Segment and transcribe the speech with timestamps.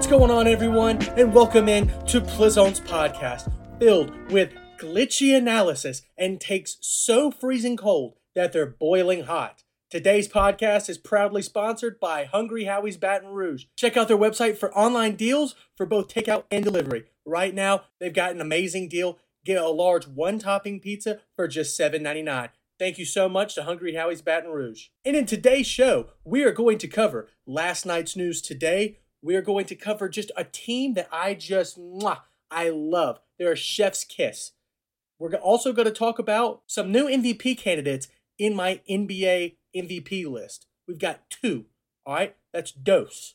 [0.00, 6.40] What's going on, everyone, and welcome in to Plizone's podcast, filled with glitchy analysis and
[6.40, 9.62] takes so freezing cold that they're boiling hot.
[9.90, 13.66] Today's podcast is proudly sponsored by Hungry Howie's Baton Rouge.
[13.76, 17.04] Check out their website for online deals for both takeout and delivery.
[17.26, 19.18] Right now, they've got an amazing deal.
[19.44, 22.48] Get a large one topping pizza for just $7.99.
[22.78, 24.86] Thank you so much to Hungry Howie's Baton Rouge.
[25.04, 28.96] And in today's show, we are going to cover last night's news today.
[29.22, 33.20] We are going to cover just a team that I just, mwah, I love.
[33.38, 34.52] They're a chef's kiss.
[35.18, 40.66] We're also going to talk about some new MVP candidates in my NBA MVP list.
[40.88, 41.66] We've got two.
[42.06, 43.34] All right, that's dose.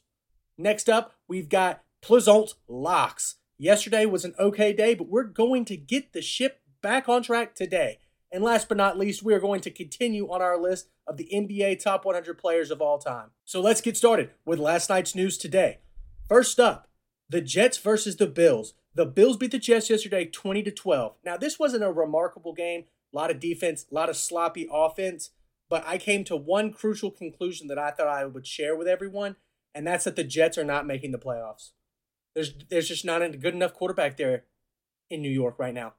[0.58, 3.36] Next up, we've got Plizont locks.
[3.58, 7.56] Yesterday was an okay day, but we're going to get the ship back on track
[7.56, 8.00] today.
[8.32, 11.30] And last but not least, we are going to continue on our list of the
[11.34, 13.30] NBA top 100 players of all time.
[13.46, 15.80] So let's get started with last night's news today.
[16.28, 16.90] First up,
[17.30, 18.74] the Jets versus the Bills.
[18.94, 21.18] The Bills beat the Jets yesterday 20 to 12.
[21.24, 22.86] Now, this wasn't a remarkable game.
[23.14, 25.32] A lot of defense, a lot of sloppy offense.
[25.70, 29.36] But I came to one crucial conclusion that I thought I would share with everyone,
[29.74, 31.72] and that's that the Jets are not making the playoffs.
[32.36, 34.44] There's there's just not a good enough quarterback there
[35.10, 35.94] in New York right now.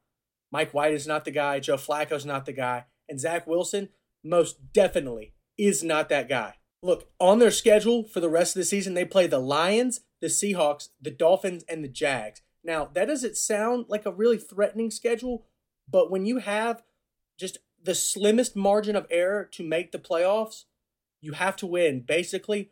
[0.53, 1.59] Mike White is not the guy.
[1.59, 2.85] Joe Flacco's not the guy.
[3.09, 3.89] And Zach Wilson
[4.23, 6.55] most definitely is not that guy.
[6.83, 10.29] Look, on their schedule for the rest of the season, they play the Lions, the
[10.29, 12.43] Seahawks, the Dolphins, and the Jags.
[12.65, 15.47] Now, that doesn't sound like a really threatening schedule,
[15.89, 16.83] but when you have
[17.39, 20.65] just the slimmest margin of error to make the playoffs,
[21.21, 22.71] you have to win basically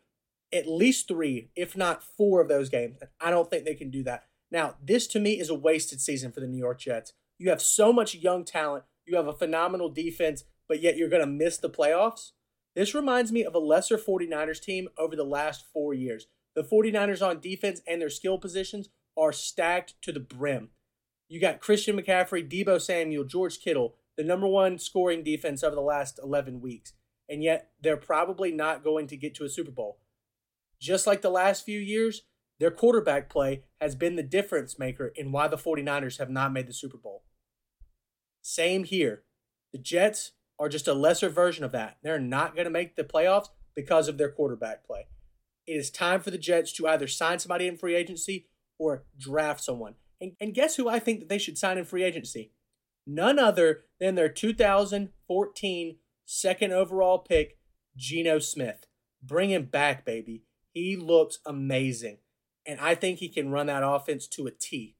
[0.51, 2.97] at least three, if not four of those games.
[3.19, 4.25] I don't think they can do that.
[4.51, 7.13] Now, this to me is a wasted season for the New York Jets.
[7.37, 11.25] You have so much young talent, you have a phenomenal defense, but yet you're going
[11.25, 12.31] to miss the playoffs.
[12.75, 16.27] This reminds me of a lesser 49ers team over the last four years.
[16.55, 20.69] The 49ers on defense and their skill positions are stacked to the brim.
[21.27, 25.81] You got Christian McCaffrey, Deebo Samuel, George Kittle, the number one scoring defense over the
[25.81, 26.93] last 11 weeks,
[27.27, 29.99] and yet they're probably not going to get to a Super Bowl.
[30.79, 32.23] Just like the last few years,
[32.59, 36.67] their quarterback play has been the difference maker in why the 49ers have not made
[36.67, 37.23] the Super Bowl.
[38.41, 39.23] Same here.
[39.73, 41.97] The Jets are just a lesser version of that.
[42.03, 45.07] They're not going to make the playoffs because of their quarterback play.
[45.67, 49.63] It is time for the Jets to either sign somebody in free agency or draft
[49.63, 49.95] someone.
[50.21, 52.51] And, and guess who I think that they should sign in free agency?
[53.07, 57.59] None other than their 2014 second overall pick,
[57.95, 58.85] Geno Smith.
[59.21, 60.43] Bring him back, baby.
[60.71, 62.17] He looks amazing.
[62.65, 64.95] And I think he can run that offense to a T.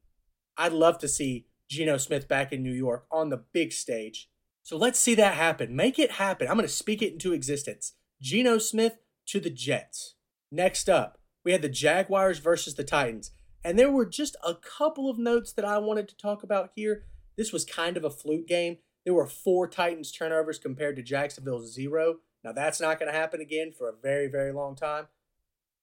[0.57, 4.29] I'd love to see Geno Smith back in New York on the big stage.
[4.63, 5.75] So let's see that happen.
[5.75, 6.47] Make it happen.
[6.47, 7.93] I'm going to speak it into existence.
[8.21, 10.14] Geno Smith to the Jets.
[10.51, 13.31] Next up, we had the Jaguars versus the Titans.
[13.63, 17.05] And there were just a couple of notes that I wanted to talk about here.
[17.37, 18.77] This was kind of a fluke game.
[19.05, 22.17] There were four Titans turnovers compared to Jacksonville's zero.
[22.43, 25.07] Now, that's not going to happen again for a very, very long time.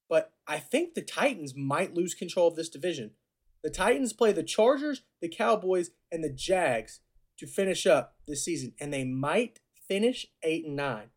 [0.09, 3.13] But I think the Titans might lose control of this division.
[3.63, 7.01] The Titans play the Chargers, the Cowboys, and the Jags
[7.39, 11.11] to finish up this season, and they might finish eight and nine.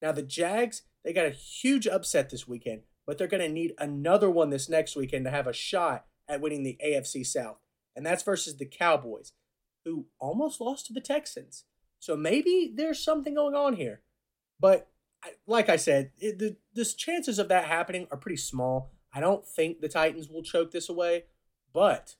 [0.00, 3.74] Now the Jags, they got a huge upset this weekend, but they're going to need
[3.78, 7.58] another one this next weekend to have a shot at winning the AFC South,
[7.96, 9.32] and that's versus the Cowboys,
[9.84, 11.64] who almost lost to the Texans.
[11.98, 14.02] So maybe there's something going on here,
[14.58, 14.88] but
[15.46, 18.92] like I said, it, the the chances of that happening are pretty small.
[19.12, 21.24] I don't think the Titans will choke this away,
[21.74, 22.14] but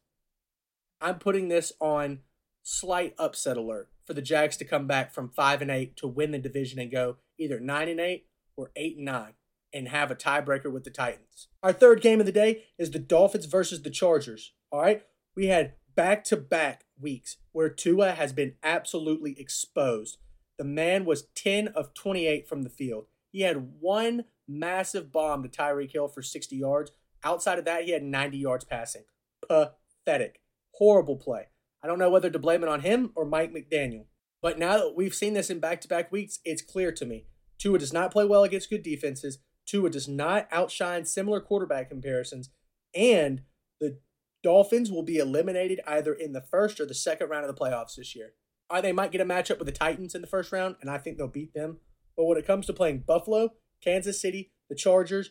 [1.00, 2.20] I'm putting this on
[2.62, 6.32] slight upset alert for the Jags to come back from 5 and 8 to win
[6.32, 8.26] the division and go either 9 and 8
[8.60, 9.32] or 8 and 9
[9.72, 11.48] and have a tiebreaker with the Titans.
[11.62, 14.52] Our third game of the day is the Dolphins versus the Chargers.
[14.70, 15.02] All right?
[15.34, 20.18] We had back-to-back weeks where Tua has been absolutely exposed.
[20.58, 23.06] The man was 10 of 28 from the field.
[23.32, 26.90] He had one massive bomb to Tyreek Hill for 60 yards.
[27.24, 29.04] Outside of that, he had 90 yards passing.
[29.48, 30.40] Pathetic.
[30.74, 31.48] Horrible play.
[31.82, 34.06] I don't know whether to blame it on him or Mike McDaniel.
[34.42, 37.26] But now that we've seen this in back to back weeks, it's clear to me.
[37.60, 39.38] Tua does not play well against good defenses.
[39.66, 42.50] Tua does not outshine similar quarterback comparisons.
[42.94, 43.42] And
[43.80, 43.98] the
[44.42, 47.96] Dolphins will be eliminated either in the first or the second round of the playoffs
[47.96, 48.32] this year.
[48.68, 50.98] Or they might get a matchup with the Titans in the first round, and I
[50.98, 51.78] think they'll beat them.
[52.16, 55.30] But when it comes to playing Buffalo, Kansas City, the Chargers,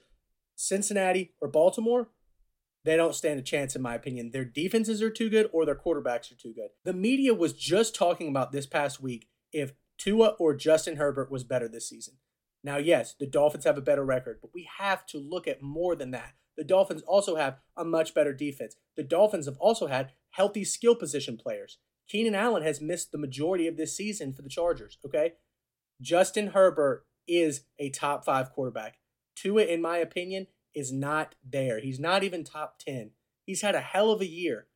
[0.55, 2.09] Cincinnati, or Baltimore,
[2.85, 4.31] they don't stand a chance, in my opinion.
[4.31, 6.69] Their defenses are too good or their quarterbacks are too good.
[6.85, 11.43] The media was just talking about this past week if Tua or Justin Herbert was
[11.43, 12.15] better this season.
[12.63, 15.95] Now, yes, the Dolphins have a better record, but we have to look at more
[15.95, 16.33] than that.
[16.57, 18.75] the Dolphins also have a much better defense.
[18.97, 21.77] The Dolphins have also had healthy skill position players.
[22.09, 25.35] Keenan Allen has missed the majority of this season for the Chargers, okay?
[26.01, 28.97] Justin Herbert is a top five quarterback.
[29.35, 31.79] Tua, in my opinion, is not there.
[31.79, 33.11] He's not even top 10.
[33.45, 34.67] He's had a hell of a year,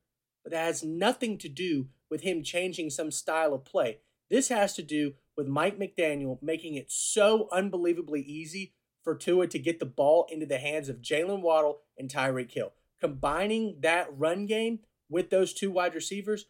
[0.42, 3.98] but that has nothing to do with him changing some style of play.
[4.30, 9.58] This has to do with Mike McDaniel making it so unbelievably easy for Tua to
[9.58, 12.72] get the ball into the hands of Jaylen Waddle and Tyreek Hill.
[13.00, 14.80] Combining that run game
[15.10, 16.46] with those two wide receivers,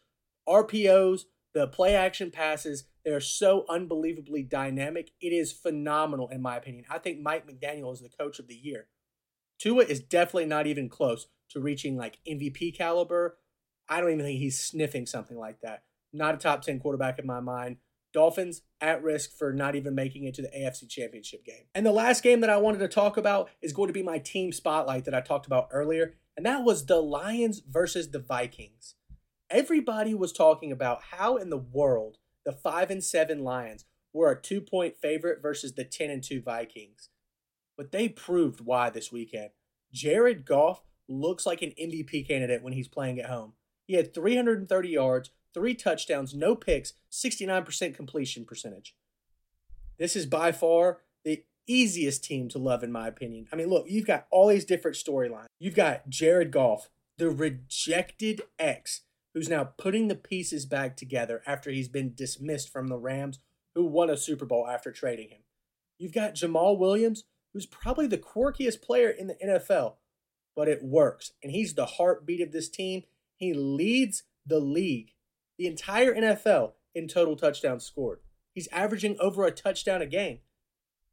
[0.47, 1.23] RPOs,
[1.53, 5.11] the play action passes, they're so unbelievably dynamic.
[5.21, 6.85] It is phenomenal, in my opinion.
[6.89, 8.87] I think Mike McDaniel is the coach of the year.
[9.59, 13.37] Tua is definitely not even close to reaching like MVP caliber.
[13.87, 15.83] I don't even think he's sniffing something like that.
[16.15, 17.77] Not a top 10 quarterback in my mind.
[18.13, 21.65] Dolphins at risk for not even making it to the AFC Championship game.
[21.75, 24.19] And the last game that I wanted to talk about is going to be my
[24.19, 28.95] team spotlight that I talked about earlier, and that was the Lions versus the Vikings.
[29.49, 33.83] Everybody was talking about how in the world the 5 and 7 Lions
[34.13, 37.09] were a 2-point favorite versus the 10 and 2 Vikings.
[37.77, 39.49] But they proved why this weekend.
[39.91, 43.53] Jared Goff looks like an MVP candidate when he's playing at home.
[43.85, 48.93] He had 330 yards, three touchdowns, no picks, 69% completion percentage.
[49.97, 53.47] This is by far the easiest team to love, in my opinion.
[53.51, 55.47] I mean, look, you've got all these different storylines.
[55.57, 59.01] You've got Jared Goff, the rejected ex,
[59.33, 63.39] who's now putting the pieces back together after he's been dismissed from the Rams,
[63.73, 65.41] who won a Super Bowl after trading him.
[65.97, 67.23] You've got Jamaal Williams,
[67.53, 69.95] who's probably the quirkiest player in the NFL,
[70.53, 71.31] but it works.
[71.41, 73.03] And he's the heartbeat of this team.
[73.37, 75.14] He leads the league
[75.57, 78.19] the entire NFL in total touchdowns scored.
[78.53, 80.39] He's averaging over a touchdown a game.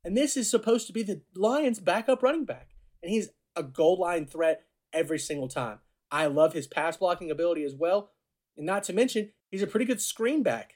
[0.04, 2.70] And this is supposed to be the Lions' backup running back.
[3.02, 5.78] And he's a goal line threat every single time.
[6.10, 8.10] I love his pass blocking ability as well.
[8.56, 10.74] And not to mention, he's a pretty good screen back.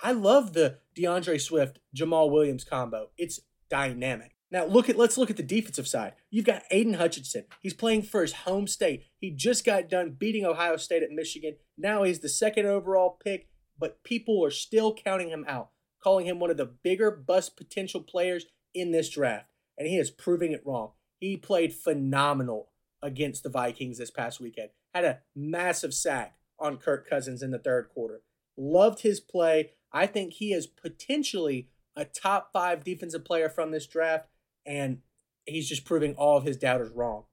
[0.00, 3.10] I love the D'Andre Swift Jamaal Williams combo.
[3.18, 4.37] It's dynamic.
[4.50, 6.14] Now look at let's look at the defensive side.
[6.30, 7.44] You've got Aidan Hutchinson.
[7.60, 9.04] He's playing for his home state.
[9.18, 11.56] He just got done beating Ohio State at Michigan.
[11.76, 13.48] Now he's the second overall pick,
[13.78, 15.70] but people are still counting him out,
[16.02, 19.46] calling him one of the bigger bust potential players in this draft.
[19.76, 20.92] And he is proving it wrong.
[21.20, 22.70] He played phenomenal
[23.02, 24.70] against the Vikings this past weekend.
[24.94, 28.22] Had a massive sack on Kirk Cousins in the third quarter.
[28.56, 29.72] Loved his play.
[29.92, 34.26] I think he is potentially a top five defensive player from this draft
[34.68, 34.98] and
[35.46, 37.24] he's just proving all of his doubters wrong.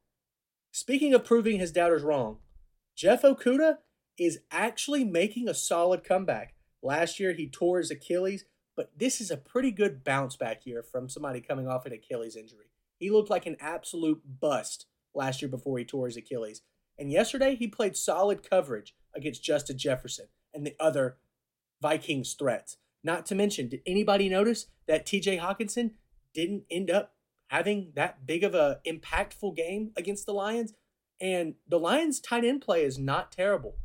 [0.72, 2.38] Speaking of proving his doubters wrong,
[2.96, 3.80] Jeff Okudah
[4.18, 6.56] is actually making a solid comeback.
[6.82, 8.46] Last year he tore his Achilles,
[8.76, 12.38] but this is a pretty good bounce back year from somebody coming off an Achilles
[12.38, 12.72] injury.
[12.98, 16.62] He looked like an absolute bust last year before he tore his Achilles.
[16.98, 21.18] And yesterday he played solid coverage against Justin Jefferson and the other
[21.82, 22.78] Vikings threats.
[23.04, 25.96] Not to mention, did anybody notice that TJ Hawkinson
[26.34, 27.16] didn't end up
[27.48, 30.74] having that big of a impactful game against the Lions.
[31.22, 33.76] And the Lions' tight end play is not terrible.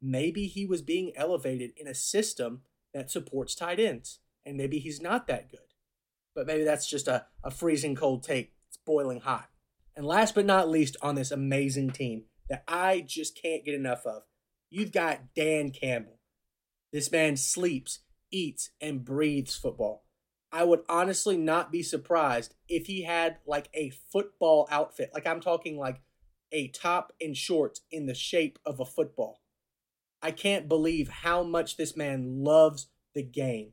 [0.00, 2.62] Maybe he was being elevated in a system
[2.94, 5.60] that supports tight ends, and maybe he's not that good.
[6.34, 8.52] But maybe that's just a, a freezing cold take.
[8.68, 9.48] It's boiling hot.
[9.96, 14.06] And last but not least, on this amazing team that I just can't get enough
[14.06, 14.22] of,
[14.70, 16.20] you've got Dan Campbell.
[16.92, 20.04] This man sleeps, eats, and breathes football.
[20.50, 25.10] I would honestly not be surprised if he had like a football outfit.
[25.12, 26.00] Like I'm talking like
[26.52, 29.42] a top and shorts in the shape of a football.
[30.22, 33.72] I can't believe how much this man loves the game.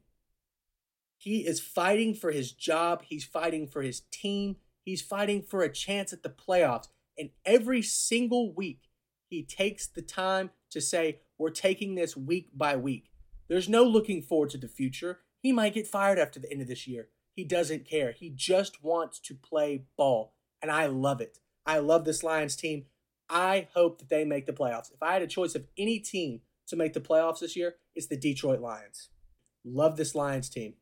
[1.18, 5.72] He is fighting for his job, he's fighting for his team, he's fighting for a
[5.72, 6.90] chance at the playoffs.
[7.18, 8.90] And every single week,
[9.28, 13.10] he takes the time to say, We're taking this week by week.
[13.48, 15.20] There's no looking forward to the future.
[15.46, 17.10] He might get fired after the end of this year.
[17.36, 18.14] He doesn't care.
[18.14, 20.34] He just wants to play ball.
[20.60, 21.38] And I love it.
[21.68, 22.86] I love this Lions team.
[23.30, 24.92] I hope that they make the playoffs.
[24.92, 28.08] If I had a choice of any team to make the playoffs this year, it's
[28.08, 29.10] the Detroit Lions.
[29.64, 30.74] Love this Lions team.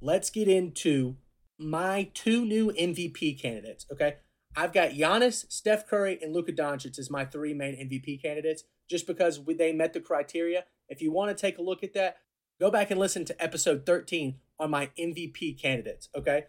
[0.00, 1.16] Let's get into
[1.58, 4.18] my two new MVP candidates, okay?
[4.54, 9.08] I've got Giannis, Steph Curry, and Luka Doncic as my three main MVP candidates just
[9.08, 10.62] because they met the criteria.
[10.88, 12.18] If you want to take a look at that,
[12.60, 16.44] go back and listen to episode 13 on my MVP candidates, okay?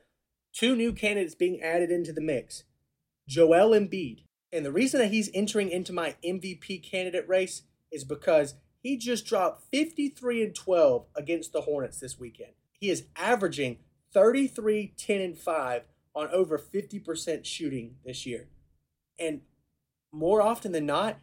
[0.54, 2.64] Two new candidates being added into the mix
[3.28, 4.24] Joel Embiid.
[4.52, 9.26] And the reason that he's entering into my MVP candidate race is because he just
[9.26, 12.52] dropped 53 and 12 against the Hornets this weekend.
[12.80, 13.78] He is averaging
[14.14, 15.84] 33, 10, and 5
[16.14, 18.50] on over 50% shooting this year.
[19.18, 19.42] And
[20.12, 21.18] more often than not,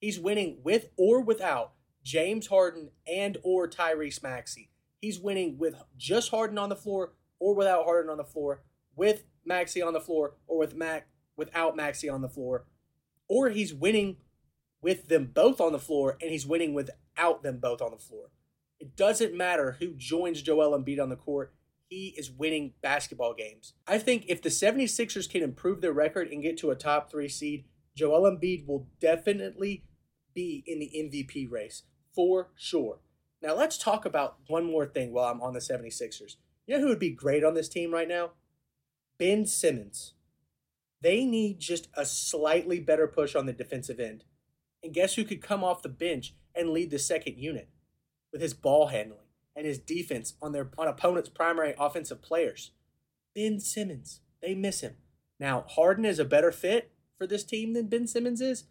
[0.00, 1.72] he's winning with or without
[2.02, 4.70] James Harden and or Tyrese Maxey.
[5.00, 8.62] He's winning with just Harden on the floor or without Harden on the floor,
[8.94, 12.66] with Maxey on the floor or with Mac without Maxey on the floor,
[13.28, 14.18] or he's winning
[14.82, 18.30] with them both on the floor and he's winning without them both on the floor.
[18.78, 21.54] It doesn't matter who joins Joel Embiid on the court.
[21.88, 23.74] He is winning basketball games.
[23.86, 27.28] I think if the 76ers can improve their record and get to a top three
[27.28, 27.64] seed,
[27.94, 29.84] Joel Embiid will definitely
[30.34, 31.82] be in the MVP race
[32.14, 33.00] for sure.
[33.42, 36.36] Now, let's talk about one more thing while I'm on the 76ers.
[36.66, 38.32] You know who would be great on this team right now?
[39.18, 40.14] Ben Simmons.
[41.02, 44.24] They need just a slightly better push on the defensive end.
[44.82, 47.68] And guess who could come off the bench and lead the second unit
[48.32, 52.72] with his ball handling and his defense on their on opponent's primary offensive players?
[53.34, 54.20] Ben Simmons.
[54.42, 54.96] They miss him.
[55.38, 58.64] Now, Harden is a better fit for this team than Ben Simmons is,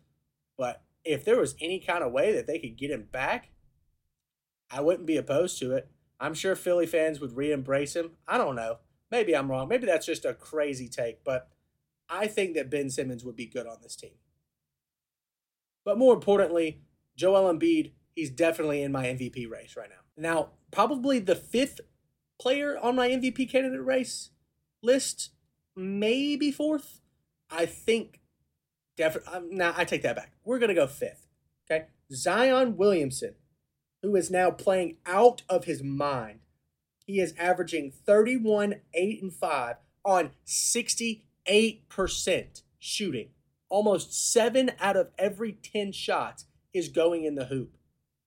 [0.57, 3.49] but if there was any kind of way that they could get him back,
[4.69, 5.89] I wouldn't be opposed to it.
[6.19, 8.11] I'm sure Philly fans would re embrace him.
[8.27, 8.77] I don't know.
[9.09, 9.67] Maybe I'm wrong.
[9.67, 11.49] Maybe that's just a crazy take, but
[12.09, 14.17] I think that Ben Simmons would be good on this team.
[15.83, 16.81] But more importantly,
[17.15, 20.03] Joel Embiid, he's definitely in my MVP race right now.
[20.15, 21.79] Now, probably the fifth
[22.39, 24.29] player on my MVP candidate race
[24.83, 25.31] list,
[25.75, 27.01] maybe fourth.
[27.49, 28.18] I think
[28.99, 29.33] definitely.
[29.33, 30.33] Um, now, I take that back.
[30.43, 31.25] We're to go fifth.
[31.71, 31.85] Okay.
[32.11, 33.33] Zion Williamson,
[34.03, 36.41] who is now playing out of his mind.
[37.05, 43.29] He is averaging 31, 8, and 5 on 68% shooting.
[43.69, 47.77] Almost seven out of every 10 shots is going in the hoop.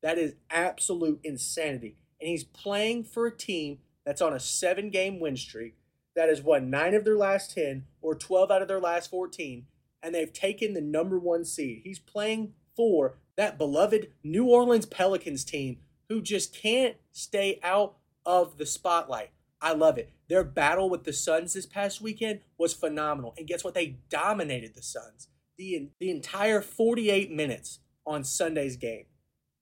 [0.02, 1.96] That is absolute insanity.
[2.20, 5.76] And he's playing for a team that's on a seven game win streak
[6.16, 9.66] that has won nine of their last 10 or 12 out of their last 14,
[10.02, 11.82] and they've taken the number one seed.
[11.84, 15.78] He's playing for that beloved New Orleans Pelicans team
[16.08, 19.30] who just can't stay out of the spotlight.
[19.60, 20.10] I love it.
[20.28, 23.34] Their battle with the Suns this past weekend was phenomenal.
[23.38, 23.74] And guess what?
[23.74, 29.04] They dominated the Suns the, the entire 48 minutes on Sunday's game.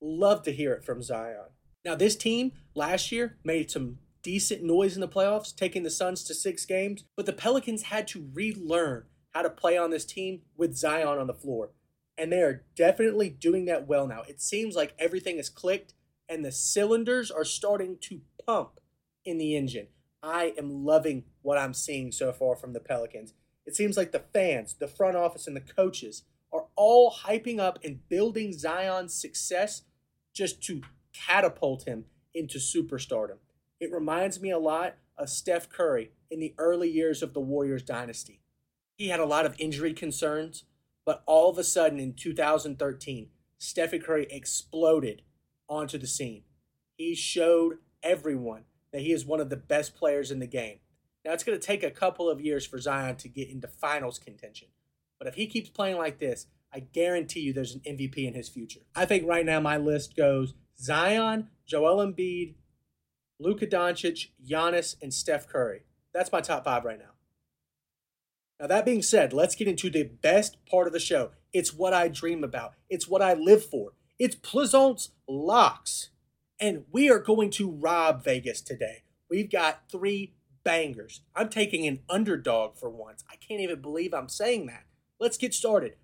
[0.01, 1.51] Love to hear it from Zion.
[1.85, 6.25] Now, this team last year made some decent noise in the playoffs, taking the Suns
[6.25, 10.43] to six games, but the Pelicans had to relearn how to play on this team
[10.57, 11.71] with Zion on the floor.
[12.19, 14.23] And they are definitely doing that well now.
[14.29, 15.95] It seems like everything is clicked
[16.29, 18.81] and the cylinders are starting to pump
[19.25, 19.89] in the engine.
[20.23, 23.33] I am loving what I'm seeing so far from the Pelicans.
[23.67, 27.79] It seems like the fans, the front office, and the coaches are all hyping up
[27.85, 29.83] and building Zion's success
[30.35, 30.83] just to
[31.13, 33.39] catapult him into superstardom.
[33.81, 37.83] It reminds me a lot of Steph Curry in the early years of the Warriors
[37.83, 38.41] dynasty.
[39.01, 40.65] He had a lot of injury concerns,
[41.07, 45.23] but all of a sudden in 2013, Steph Curry exploded
[45.71, 46.43] onto the scene.
[46.99, 50.81] He showed everyone that he is one of the best players in the game.
[51.25, 54.19] Now, it's going to take a couple of years for Zion to get into finals
[54.19, 54.69] contention.
[55.19, 58.51] But if he keeps playing like this, I guarantee you there's an MVP in his
[58.51, 58.81] future.
[58.95, 62.57] I think right now my list goes Zion, Joel Embiid,
[63.39, 65.85] Luka Doncic, Giannis, and Steph Curry.
[66.13, 67.10] That's my top five right now.
[68.61, 71.31] Now, that being said, let's get into the best part of the show.
[71.51, 73.93] It's what I dream about, it's what I live for.
[74.19, 76.11] It's Plaisance Locks.
[76.61, 79.05] And we are going to rob Vegas today.
[79.31, 81.23] We've got three bangers.
[81.35, 83.25] I'm taking an underdog for once.
[83.31, 84.85] I can't even believe I'm saying that.
[85.19, 85.95] Let's get started.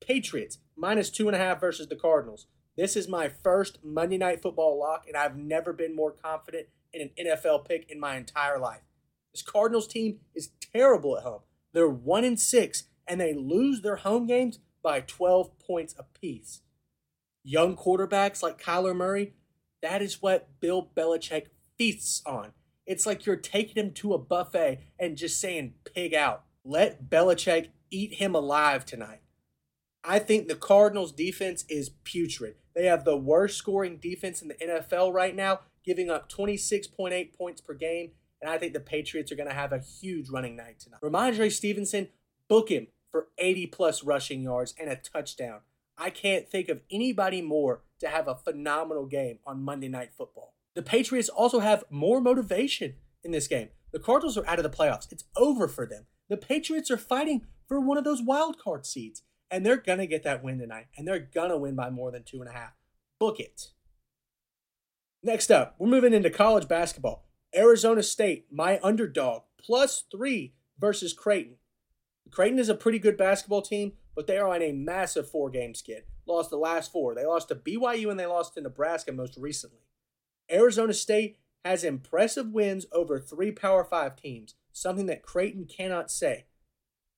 [0.00, 2.46] Patriots minus two and a half versus the Cardinals.
[2.78, 7.02] This is my first Monday Night Football lock, and I've never been more confident in
[7.02, 8.82] an NFL pick in my entire life.
[9.34, 11.40] This Cardinals team is terrible at home.
[11.76, 16.62] They're one in six, and they lose their home games by 12 points apiece.
[17.44, 19.34] Young quarterbacks like Kyler Murray,
[19.82, 22.52] that is what Bill Belichick feasts on.
[22.86, 26.44] It's like you're taking him to a buffet and just saying, pig out.
[26.64, 29.20] Let Belichick eat him alive tonight.
[30.02, 32.54] I think the Cardinals' defense is putrid.
[32.74, 37.60] They have the worst scoring defense in the NFL right now, giving up 26.8 points
[37.60, 38.12] per game.
[38.40, 41.00] And I think the Patriots are going to have a huge running night tonight.
[41.02, 42.08] Rhamondre Stevenson,
[42.48, 45.60] book him for 80 plus rushing yards and a touchdown.
[45.98, 50.54] I can't think of anybody more to have a phenomenal game on Monday Night Football.
[50.74, 53.70] The Patriots also have more motivation in this game.
[53.92, 55.10] The Cardinals are out of the playoffs.
[55.10, 56.06] It's over for them.
[56.28, 60.06] The Patriots are fighting for one of those wild card seats, and they're going to
[60.06, 62.52] get that win tonight, and they're going to win by more than two and a
[62.52, 62.72] half.
[63.18, 63.68] Book it.
[65.22, 67.25] Next up, we're moving into college basketball.
[67.56, 71.56] Arizona State, my underdog, plus three versus Creighton.
[72.30, 75.74] Creighton is a pretty good basketball team, but they are on a massive four game
[75.74, 76.04] skid.
[76.26, 77.14] Lost the last four.
[77.14, 79.86] They lost to BYU and they lost to Nebraska most recently.
[80.50, 86.46] Arizona State has impressive wins over three Power Five teams, something that Creighton cannot say.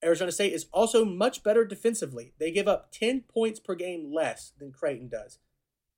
[0.05, 2.33] Arizona State is also much better defensively.
[2.39, 5.39] They give up 10 points per game less than Creighton does.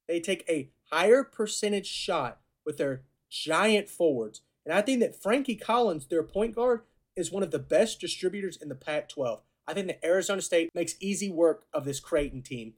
[0.09, 4.43] They take a higher percentage shot with their giant forwards.
[4.65, 6.83] And I think that Frankie Collins, their point guard,
[7.17, 9.41] is one of the best distributors in the Pac 12.
[9.67, 12.75] I think that Arizona State makes easy work of this Creighton team.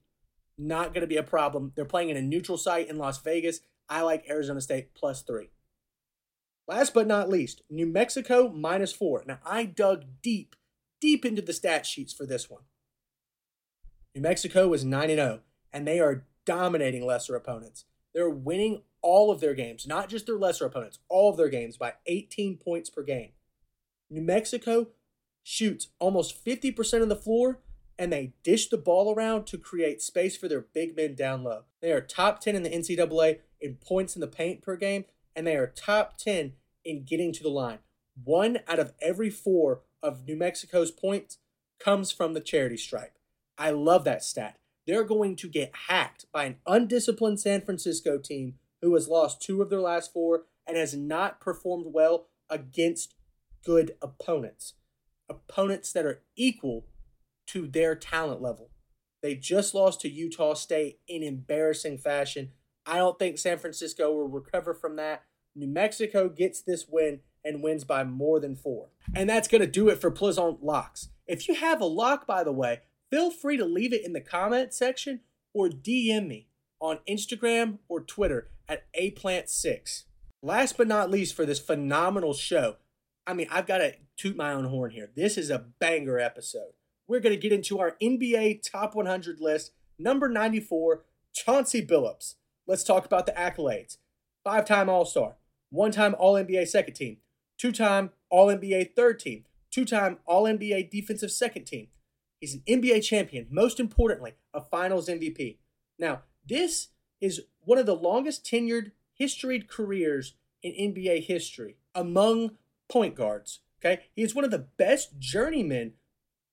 [0.59, 1.73] Not going to be a problem.
[1.75, 3.61] They're playing in a neutral site in Las Vegas.
[3.89, 5.51] I like Arizona State plus three.
[6.69, 9.25] Last but not least, New Mexico minus four.
[9.27, 10.55] Now, I dug deep,
[11.01, 12.63] deep into the stat sheets for this one.
[14.15, 15.41] New Mexico is 9 0,
[15.73, 17.85] and they are dominating lesser opponents.
[18.15, 21.77] They're winning all of their games, not just their lesser opponents, all of their games
[21.77, 23.31] by 18 points per game.
[24.09, 24.89] New Mexico
[25.43, 27.61] shoots almost 50% of the floor
[27.99, 31.65] and they dish the ball around to create space for their big men down low.
[31.81, 35.05] They are top 10 in the NCAA in points in the paint per game,
[35.37, 36.55] and they are top 10
[36.85, 37.79] in getting to the line.
[38.23, 41.39] One out of every four of New Mexico's points
[41.79, 43.19] comes from the charity stripe.
[43.57, 44.59] I love that stat.
[44.87, 49.63] They're going to get hacked by an undisciplined San Francisco team who has lost two
[49.63, 53.15] of their last four and has not performed well against
[53.65, 54.75] good opponents.
[55.31, 56.85] Opponents that are equal
[57.47, 58.71] to their talent level.
[59.23, 62.51] They just lost to Utah State in embarrassing fashion.
[62.85, 65.23] I don't think San Francisco will recover from that.
[65.55, 68.89] New Mexico gets this win and wins by more than four.
[69.15, 71.09] And that's going to do it for Pleasant Locks.
[71.27, 74.21] If you have a lock, by the way, feel free to leave it in the
[74.21, 75.21] comment section
[75.55, 76.49] or DM me
[76.81, 80.05] on Instagram or Twitter at A Plant 6.
[80.43, 82.77] Last but not least for this phenomenal show,
[83.27, 85.11] I mean, I've got to toot my own horn here.
[85.15, 86.73] This is a banger episode.
[87.07, 89.73] We're going to get into our NBA Top 100 list.
[89.99, 91.05] Number 94,
[91.35, 92.35] Chauncey Billups.
[92.67, 93.99] Let's talk about the accolades.
[94.43, 95.37] Five time All Star,
[95.71, 97.19] one time All NBA second team,
[97.59, 101.89] two time All NBA third team, two time All NBA defensive second team.
[102.41, 105.59] He's an NBA champion, most importantly, a finals MVP.
[105.99, 106.89] Now, this
[107.23, 112.57] is one of the longest tenured, historied careers in NBA history among
[112.91, 113.61] point guards.
[113.81, 115.95] Okay, he is one of the best journeymen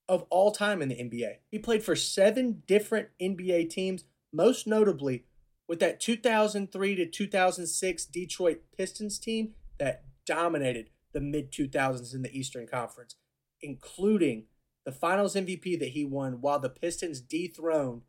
[0.08, 1.38] of all time in the NBA.
[1.52, 5.26] He played for seven different NBA teams, most notably
[5.68, 12.36] with that 2003 to 2006 Detroit Pistons team that dominated the mid 2000s in the
[12.36, 13.16] Eastern Conference,
[13.62, 14.46] including
[14.86, 18.02] the finals MVP that he won while the Pistons dethroned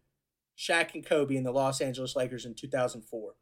[0.61, 3.35] Shaq and Kobe and the Los Angeles Lakers in 2004.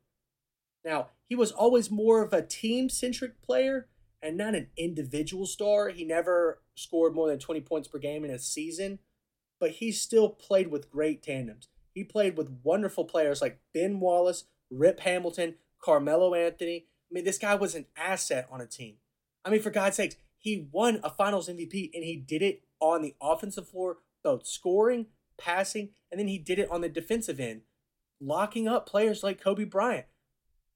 [0.84, 3.88] Now, he was always more of a team centric player
[4.22, 5.88] and not an individual star.
[5.88, 9.00] He never scored more than 20 points per game in a season,
[9.58, 11.68] but he still played with great tandems.
[11.92, 16.86] He played with wonderful players like Ben Wallace, Rip Hamilton, Carmelo Anthony.
[17.10, 18.96] I mean, this guy was an asset on a team.
[19.44, 23.02] I mean, for God's sakes, he won a finals MVP and he did it on
[23.02, 25.06] the offensive floor, both scoring,
[25.38, 27.62] passing, and then he did it on the defensive end,
[28.20, 30.06] locking up players like Kobe Bryant.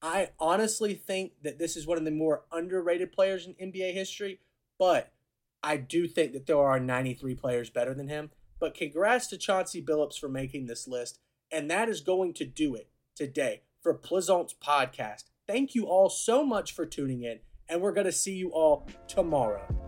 [0.00, 4.40] I honestly think that this is one of the more underrated players in NBA history,
[4.78, 5.12] but
[5.62, 8.30] I do think that there are 93 players better than him.
[8.58, 11.18] But congrats to Chauncey Billups for making this list.
[11.50, 15.24] And that is going to do it today for Pleasant's podcast.
[15.46, 18.88] Thank you all so much for tuning in, and we're going to see you all
[19.08, 19.81] tomorrow.